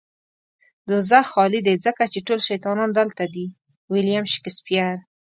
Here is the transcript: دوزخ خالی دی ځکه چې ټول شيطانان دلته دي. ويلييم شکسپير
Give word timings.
دوزخ 0.87 1.25
خالی 1.33 1.59
دی 1.67 1.75
ځکه 1.85 2.03
چې 2.13 2.19
ټول 2.27 2.39
شيطانان 2.49 2.89
دلته 2.99 3.23
دي. 3.33 3.45
ويلييم 3.91 4.25
شکسپير 4.33 4.93